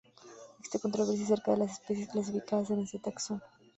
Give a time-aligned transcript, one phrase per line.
[0.57, 3.39] Existe controversia acerca de las especies clasificadas en este taxón.